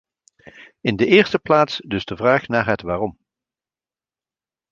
[0.81, 3.17] In de eerste plaats dus de vraag naar het waarom.